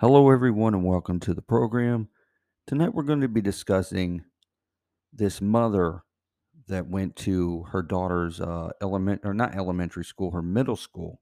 [0.00, 2.08] Hello, everyone, and welcome to the program.
[2.68, 4.22] Tonight, we're going to be discussing
[5.12, 6.04] this mother
[6.68, 11.20] that went to her daughter's uh, element or not elementary school, her middle school.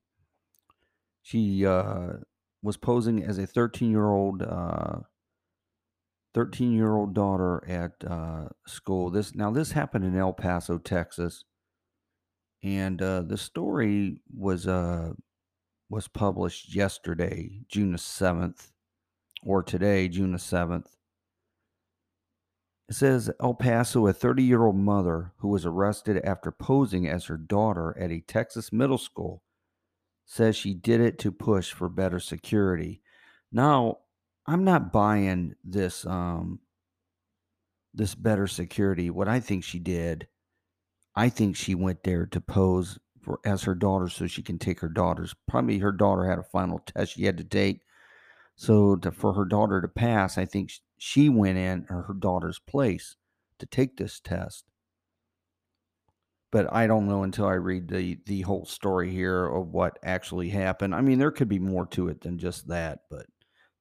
[1.23, 2.19] She uh,
[2.62, 4.42] was posing as a 13 year old.
[4.42, 4.99] Uh,
[6.35, 9.08] 13 year old daughter at uh, school.
[9.08, 11.45] This now this happened in El Paso, Texas,
[12.63, 15.13] and uh, the story was uh,
[15.88, 18.73] was published yesterday, June the seventh,
[19.42, 20.96] or today, June the seventh.
[22.88, 27.27] It says El Paso, a 30 year old mother who was arrested after posing as
[27.27, 29.42] her daughter at a Texas middle school
[30.24, 33.00] says she did it to push for better security.
[33.52, 33.98] Now,
[34.46, 36.60] I'm not buying this um
[37.94, 39.08] this better security.
[39.10, 40.28] What I think she did,
[41.14, 44.78] I think she went there to pose for as her daughter so she can take
[44.78, 47.80] her daughter's probably her daughter had a final test she had to take.
[48.54, 53.16] So to, for her daughter to pass, I think she went in her daughter's place
[53.58, 54.64] to take this test.
[56.52, 60.48] But I don't know until I read the the whole story here of what actually
[60.48, 60.94] happened.
[60.94, 63.27] I mean, there could be more to it than just that, but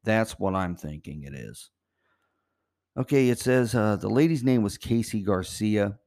[0.04, 1.70] that's what I'm thinking it is.
[2.98, 6.00] Okay, it says uh, the lady's name was Casey Garcia.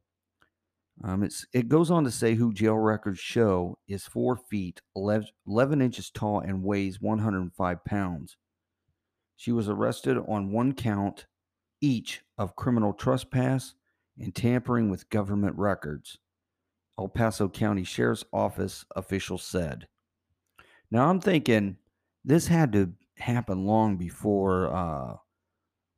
[1.04, 5.28] Um, it's it goes on to say who jail records show is four feet 11,
[5.46, 8.36] 11 inches tall and weighs 105 pounds.
[9.36, 11.26] She was arrested on one count
[11.80, 13.74] each of criminal trespass
[14.18, 16.18] and tampering with government records.
[16.98, 19.86] El Paso County Sheriff's Office officials said.
[20.90, 21.76] Now I'm thinking
[22.24, 25.16] this had to happen long before, uh,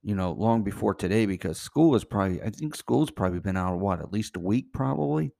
[0.02, 3.78] you know, long before today because school is probably, I think school's probably been out
[3.78, 5.32] what at least a week probably.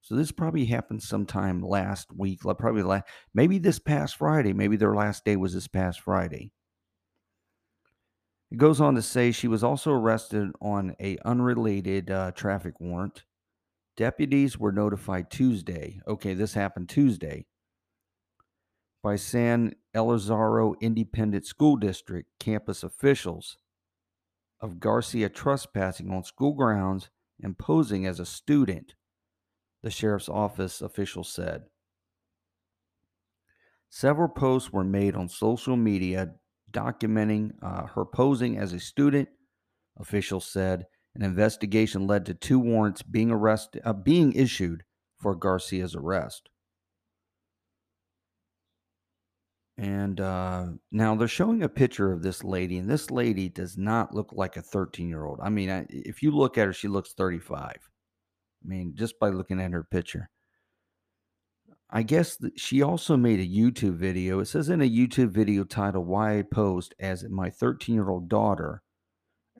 [0.00, 4.52] So this probably happened sometime last week, probably last, maybe this past Friday.
[4.52, 6.52] Maybe their last day was this past Friday.
[8.52, 13.24] It goes on to say she was also arrested on a unrelated uh, traffic warrant.
[13.96, 16.00] Deputies were notified Tuesday.
[16.06, 17.46] Okay, this happened Tuesday
[19.02, 23.58] by San Elizario Independent School District campus officials
[24.60, 27.10] of Garcia trespassing on school grounds
[27.42, 28.94] and posing as a student,
[29.82, 31.62] the sheriff's office official said.
[33.88, 36.32] Several posts were made on social media
[36.70, 39.28] documenting uh, her posing as a student,
[39.98, 40.86] officials said.
[41.14, 44.82] An investigation led to two warrants being arrested, uh, being issued
[45.16, 46.50] for Garcia's arrest.
[49.78, 54.14] And uh, now they're showing a picture of this lady, and this lady does not
[54.14, 55.38] look like a 13 year old.
[55.42, 57.60] I mean, I, if you look at her, she looks 35.
[57.62, 60.30] I mean, just by looking at her picture.
[61.90, 64.40] I guess she also made a YouTube video.
[64.40, 68.28] It says in a YouTube video titled Why I Posed as My 13 Year Old
[68.28, 68.82] Daughter,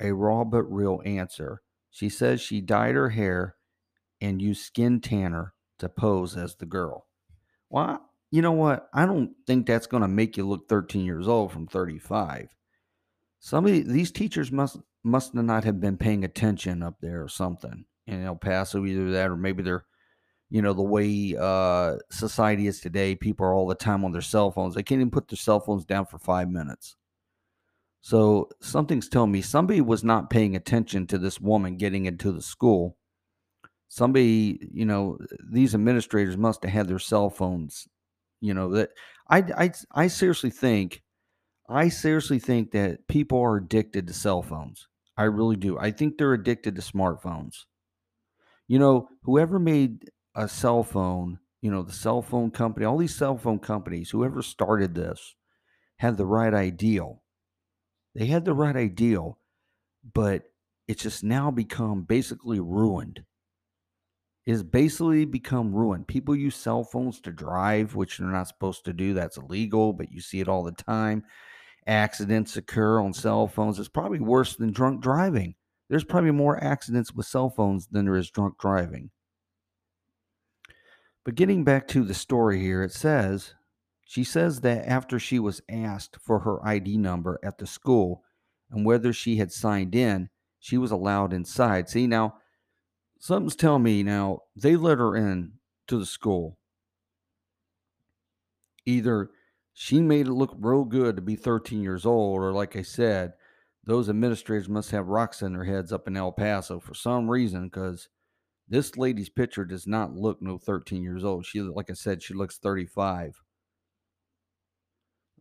[0.01, 1.63] a raw but real answer.
[1.91, 3.57] She says she dyed her hair
[4.21, 7.07] and used skin tanner to pose as the girl.
[7.71, 8.91] Well, you know what?
[8.93, 12.55] I don't think that's going to make you look 13 years old from 35.
[13.41, 17.87] Some of these teachers must must not have been paying attention up there or something
[18.07, 19.87] in El Paso, either that or maybe they're,
[20.51, 23.15] you know, the way uh, society is today.
[23.15, 24.75] People are all the time on their cell phones.
[24.75, 26.95] They can't even put their cell phones down for five minutes.
[28.03, 32.43] So something's telling me somebody was not paying attention to this woman getting into the
[32.43, 32.99] school.
[33.89, 35.17] Somebody, you know,
[35.51, 37.89] these administrators must have had their cell phones
[38.41, 38.91] you know that
[39.29, 41.03] I, I I seriously think
[41.69, 44.87] I seriously think that people are addicted to cell phones.
[45.17, 45.79] I really do.
[45.79, 47.65] I think they're addicted to smartphones.
[48.69, 53.15] You know, whoever made a cell phone, you know, the cell phone company, all these
[53.15, 55.35] cell phone companies, whoever started this
[55.99, 57.23] had the right ideal.
[58.15, 59.39] They had the right ideal,
[60.15, 60.45] but
[60.89, 63.25] it's just now become basically ruined
[64.47, 66.07] is basically become ruined.
[66.07, 69.13] People use cell phones to drive, which they're not supposed to do.
[69.13, 71.25] That's illegal, but you see it all the time.
[71.89, 73.79] Accidents occur on cell phones.
[73.79, 75.57] It's probably worse than drunk driving.
[75.89, 79.11] There's probably more accidents with cell phones than there is drunk driving.
[81.25, 83.55] But getting back to the story here, it says
[84.05, 88.23] she says that after she was asked for her ID number at the school
[88.71, 90.29] and whether she had signed in,
[90.61, 91.89] she was allowed inside.
[91.89, 92.35] See, now
[93.19, 95.53] something's telling me now they let her in
[95.89, 96.59] to the school.
[98.85, 99.31] Either
[99.73, 103.35] she made it look real good to be 13 years old, or like I said,
[103.85, 107.65] those administrators must have rocks in their heads up in El Paso for some reason
[107.65, 108.09] because
[108.69, 111.47] this lady's picture does not look no 13 years old.
[111.47, 113.41] She, like I said, she looks 35.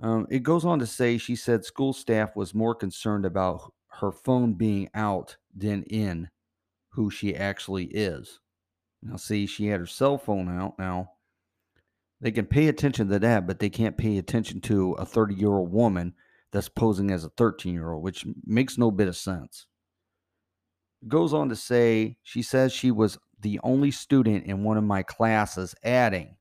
[0.01, 4.11] Um, it goes on to say she said school staff was more concerned about her
[4.11, 6.29] phone being out than in
[6.95, 8.39] who she actually is.
[9.03, 10.79] Now, see, she had her cell phone out.
[10.79, 11.11] Now,
[12.21, 15.53] they can pay attention to that, but they can't pay attention to a 30 year
[15.53, 16.13] old woman
[16.51, 19.67] that's posing as a 13 year old, which makes no bit of sense.
[21.07, 25.03] Goes on to say, she says she was the only student in one of my
[25.03, 26.37] classes, adding,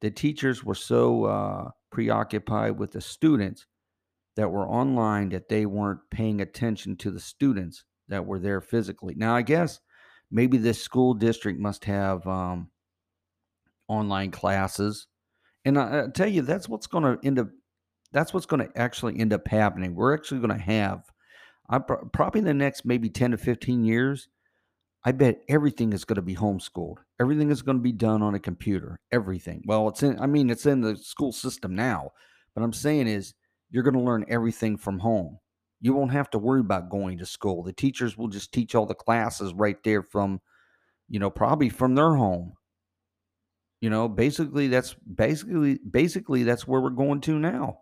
[0.00, 3.66] the teachers were so uh, preoccupied with the students
[4.36, 9.14] that were online that they weren't paying attention to the students that were there physically.
[9.16, 9.80] Now, I guess
[10.30, 12.70] maybe this school district must have um,
[13.88, 15.06] online classes,
[15.64, 17.48] and I, I tell you, that's what's going to end up.
[18.12, 19.94] That's what's going to actually end up happening.
[19.94, 21.04] We're actually going to have,
[21.68, 24.28] I probably in the next maybe ten to fifteen years.
[25.02, 26.98] I bet everything is going to be homeschooled.
[27.18, 29.00] Everything is going to be done on a computer.
[29.10, 29.62] Everything.
[29.64, 30.20] Well, it's in.
[30.20, 32.10] I mean, it's in the school system now.
[32.54, 33.32] But I'm saying is
[33.70, 35.38] you're going to learn everything from home.
[35.80, 37.62] You won't have to worry about going to school.
[37.62, 40.40] The teachers will just teach all the classes right there from,
[41.08, 42.54] you know, probably from their home.
[43.80, 47.78] You know, basically that's basically basically that's where we're going to now.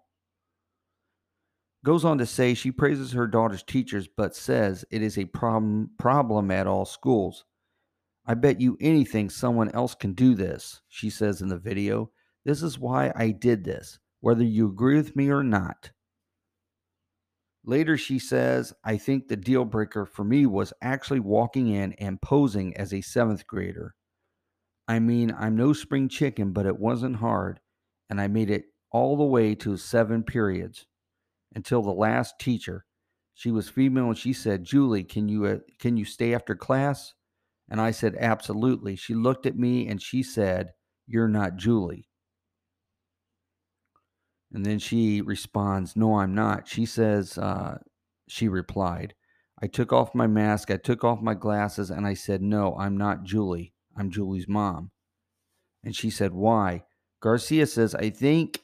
[1.84, 5.90] Goes on to say she praises her daughter's teachers but says it is a problem
[5.98, 7.44] problem at all schools.
[8.26, 12.10] I bet you anything someone else can do this, she says in the video.
[12.44, 15.90] This is why I did this, whether you agree with me or not.
[17.68, 22.22] Later, she says, I think the deal breaker for me was actually walking in and
[22.22, 23.94] posing as a seventh grader.
[24.88, 27.60] I mean, I'm no spring chicken, but it wasn't hard,
[28.08, 30.86] and I made it all the way to seven periods
[31.54, 32.86] until the last teacher.
[33.34, 37.12] She was female and she said, "Julie, can you uh, can you stay after class?"
[37.68, 40.72] And I said, "Absolutely." She looked at me and she said,
[41.06, 42.07] "You're not Julie."
[44.52, 46.68] And then she responds, No, I'm not.
[46.68, 47.78] She says, uh,
[48.28, 49.14] She replied,
[49.60, 52.96] I took off my mask, I took off my glasses, and I said, No, I'm
[52.96, 53.72] not Julie.
[53.96, 54.90] I'm Julie's mom.
[55.84, 56.84] And she said, Why?
[57.20, 58.60] Garcia says, I think.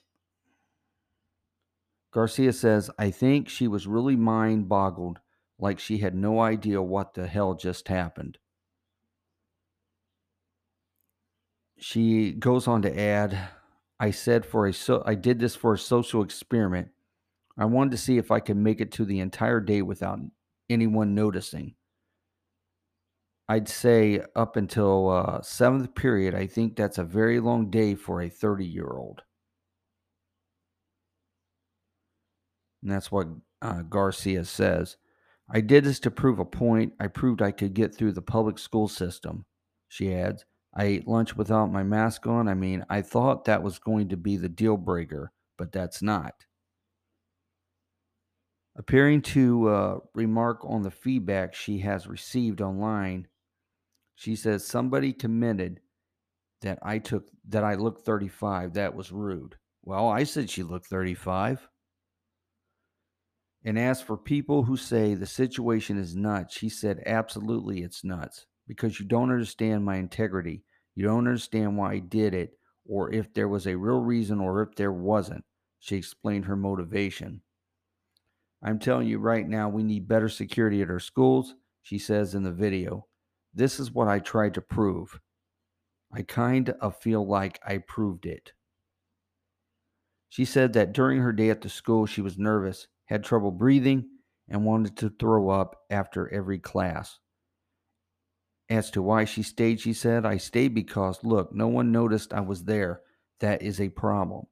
[2.12, 5.18] Garcia says, I think she was really mind boggled,
[5.58, 8.38] like she had no idea what the hell just happened.
[11.76, 13.36] She goes on to add,
[14.00, 16.88] I said for a so I did this for a social experiment.
[17.56, 20.18] I wanted to see if I could make it to the entire day without
[20.68, 21.74] anyone noticing.
[23.48, 28.22] I'd say up until uh, seventh period, I think that's a very long day for
[28.22, 29.22] a 30 year old.
[32.82, 33.28] And that's what
[33.62, 34.96] uh, Garcia says.
[35.50, 36.94] I did this to prove a point.
[36.98, 39.44] I proved I could get through the public school system,
[39.88, 40.44] she adds.
[40.76, 42.48] I ate lunch without my mask on.
[42.48, 46.34] I mean, I thought that was going to be the deal breaker, but that's not.
[48.76, 53.28] Appearing to uh, remark on the feedback she has received online,
[54.16, 55.80] she says somebody commented
[56.62, 58.74] that I took that I looked 35.
[58.74, 59.56] That was rude.
[59.82, 61.68] Well, I said she looked 35.
[63.64, 68.46] And as for people who say the situation is nuts, she said absolutely it's nuts
[68.66, 70.64] because you don't understand my integrity.
[70.94, 74.62] You don't understand why I did it, or if there was a real reason, or
[74.62, 75.44] if there wasn't.
[75.80, 77.42] She explained her motivation.
[78.62, 82.42] I'm telling you right now, we need better security at our schools, she says in
[82.42, 83.06] the video.
[83.52, 85.20] This is what I tried to prove.
[86.12, 88.52] I kind of uh, feel like I proved it.
[90.28, 94.08] She said that during her day at the school, she was nervous, had trouble breathing,
[94.48, 97.18] and wanted to throw up after every class.
[98.74, 102.40] As to why she stayed, she said, I stayed because, look, no one noticed I
[102.40, 103.02] was there.
[103.38, 104.46] That is a problem.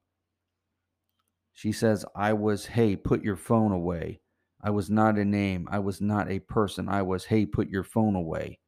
[1.52, 4.21] She says, I was, hey, put your phone away.
[4.62, 5.67] I was not a name.
[5.73, 6.88] I was not a person.
[6.88, 8.61] I was, hey, put your phone away.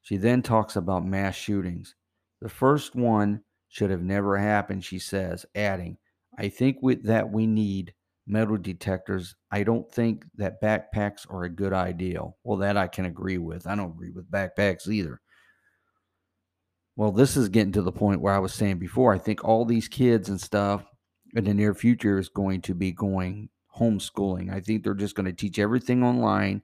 [0.00, 1.94] She then talks about mass shootings.
[2.40, 5.98] The first one should have never happened, she says, adding,
[6.38, 7.92] I think with that we need
[8.26, 9.34] metal detectors.
[9.50, 12.22] I don't think that backpacks are a good idea.
[12.44, 13.66] Well, that I can agree with.
[13.66, 15.20] I don't agree with backpacks either.
[16.96, 19.14] Well, this is getting to the point where I was saying before.
[19.14, 20.84] I think all these kids and stuff
[21.34, 24.52] in the near future is going to be going homeschooling.
[24.52, 26.62] I think they're just going to teach everything online.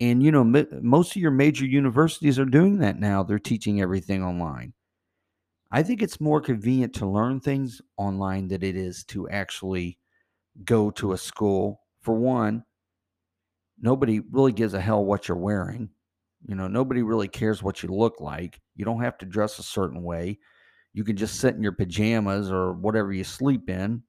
[0.00, 0.44] And, you know,
[0.80, 3.22] most of your major universities are doing that now.
[3.22, 4.72] They're teaching everything online.
[5.70, 9.98] I think it's more convenient to learn things online than it is to actually
[10.64, 11.82] go to a school.
[12.00, 12.64] For one,
[13.80, 15.90] nobody really gives a hell what you're wearing.
[16.46, 18.60] You know, nobody really cares what you look like.
[18.76, 20.38] You don't have to dress a certain way.
[20.92, 24.02] You can just sit in your pajamas or whatever you sleep in.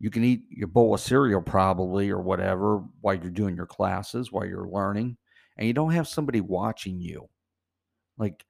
[0.00, 4.32] You can eat your bowl of cereal probably or whatever while you're doing your classes,
[4.32, 5.16] while you're learning,
[5.56, 7.28] and you don't have somebody watching you.
[8.18, 8.44] Like,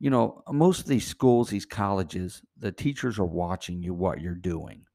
[0.00, 4.34] you know, most of these schools, these colleges, the teachers are watching you what you're
[4.34, 4.86] doing.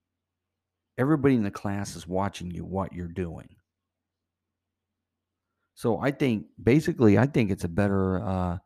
[1.00, 3.56] Everybody in the class is watching you what you're doing.
[5.74, 8.58] So I think basically I think it's a better uh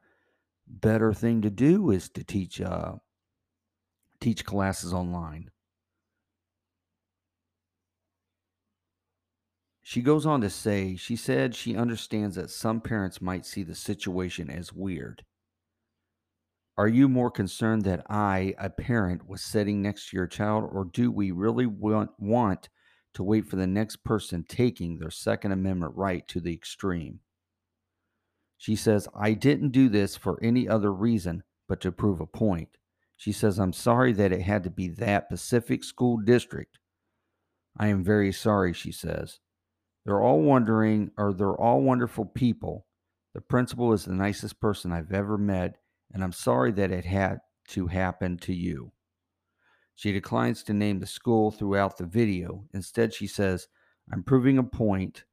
[0.68, 2.94] better thing to do is to teach uh
[4.20, 5.52] teach classes online.
[9.84, 13.76] She goes on to say, she said she understands that some parents might see the
[13.76, 15.24] situation as weird.
[16.76, 20.86] Are you more concerned that I, a parent, was sitting next to your child, or
[20.86, 22.70] do we really want, want
[23.14, 27.20] to wait for the next person taking their Second Amendment right to the extreme?
[28.58, 32.70] She says, I didn't do this for any other reason but to prove a point.
[33.18, 36.80] She says, I'm sorry that it had to be that Pacific School District.
[37.78, 39.40] I am very sorry, she says.
[40.06, 42.88] They're all wondering, or they're all wonderful people.
[43.34, 45.78] The principal is the nicest person I've ever met,
[46.14, 47.40] and I'm sorry that it had
[47.70, 48.92] to happen to you.
[49.96, 52.66] She declines to name the school throughout the video.
[52.74, 53.68] Instead, she says,
[54.12, 55.24] I'm proving a point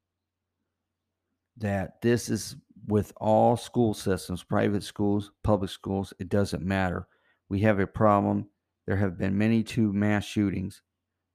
[1.56, 2.56] that this is
[2.86, 7.06] with all school systems, private schools, public schools, it doesn't matter.
[7.48, 8.46] We have a problem.
[8.86, 10.82] There have been many two mass shootings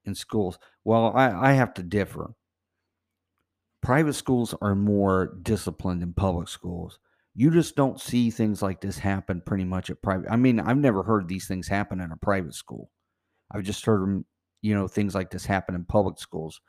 [0.05, 0.57] in schools.
[0.83, 2.35] Well, I, I have to differ
[3.85, 6.97] private schools are more disciplined than public schools.
[7.35, 10.31] You just don't see things like this happen pretty much at private.
[10.31, 12.89] I mean, I've never heard these things happen in a private school.
[13.51, 14.25] I've just heard them,
[14.61, 16.61] you know, things like this happen in public schools.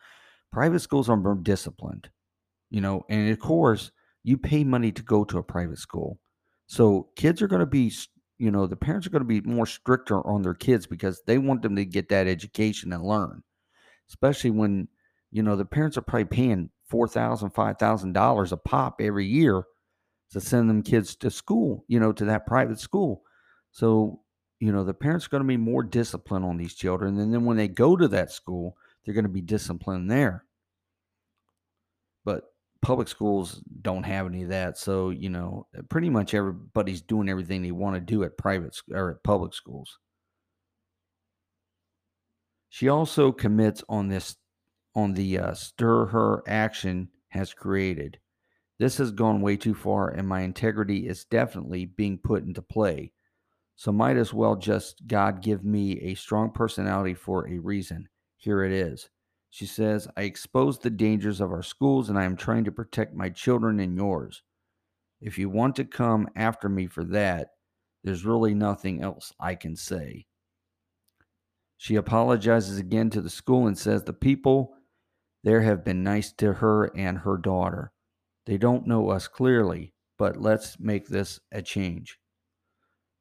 [0.53, 2.11] Private schools are more disciplined,
[2.71, 3.93] you know, and of course,
[4.25, 6.19] you pay money to go to a private school.
[6.67, 7.93] So kids are going to be,
[8.39, 11.39] you know, the parents are going to be more stricter on their kids because they
[11.39, 13.45] want them to get that education and learn,
[14.09, 14.89] especially when,
[15.31, 19.27] you know, the parents are probably paying four thousand, five thousand dollars a pop every
[19.27, 19.63] year
[20.33, 23.23] to send them kids to school, you know, to that private school.
[23.71, 24.21] So,
[24.59, 27.19] you know, the parents are going to be more disciplined on these children.
[27.19, 30.45] And then when they go to that school, they're going to be disciplined there.
[32.25, 32.45] But
[32.83, 34.79] public schools don't have any of that.
[34.79, 39.11] So, you know, pretty much everybody's doing everything they want to do at private or
[39.11, 39.99] at public schools.
[42.69, 44.37] She also commits on this
[44.95, 48.19] on the uh, stir her action has created.
[48.79, 53.13] This has gone way too far, and my integrity is definitely being put into play.
[53.75, 58.09] So, might as well just God give me a strong personality for a reason.
[58.37, 59.09] Here it is.
[59.51, 63.15] She says, I expose the dangers of our schools, and I am trying to protect
[63.15, 64.43] my children and yours.
[65.21, 67.49] If you want to come after me for that,
[68.05, 70.27] there's really nothing else I can say.
[71.79, 74.75] She apologizes again to the school and says the people
[75.43, 77.93] there have been nice to her and her daughter.
[78.47, 82.19] They don't know us clearly, but let's make this a change.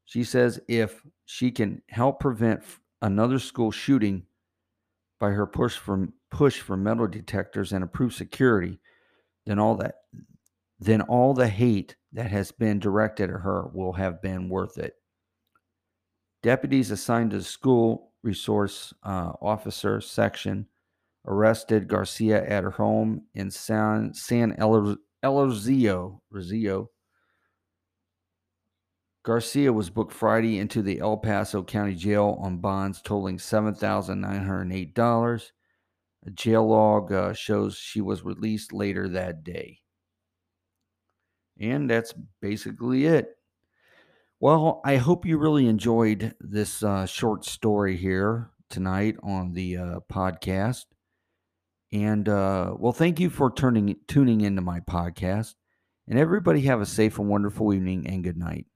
[0.06, 2.64] She says if she can help prevent
[3.02, 4.24] another school shooting
[5.20, 8.80] by her push for push for metal detectors and improved security,
[9.46, 9.96] then all that
[10.80, 14.94] then all the hate that has been directed at her will have been worth it.
[16.44, 20.68] Deputies assigned to the school resource uh, officer section
[21.26, 24.56] arrested Garcia at her home in San, San
[25.26, 26.92] Elozio, Rizio.
[29.24, 35.52] Garcia was booked Friday into the El Paso County Jail on bonds totaling $7,908.
[36.28, 39.80] A jail log uh, shows she was released later that day.
[41.60, 43.36] And that's basically it.
[44.40, 50.02] Well, I hope you really enjoyed this uh, short story here tonight on the uh,
[50.12, 50.86] podcast.
[51.92, 55.56] And uh, well, thank you for turning tuning into my podcast.
[56.08, 58.68] And everybody have a safe and wonderful evening and good night.